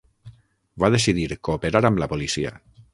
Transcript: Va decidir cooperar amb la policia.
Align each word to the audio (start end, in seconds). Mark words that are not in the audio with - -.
Va 0.85 0.89
decidir 0.97 1.29
cooperar 1.51 1.85
amb 1.91 2.05
la 2.05 2.13
policia. 2.17 2.59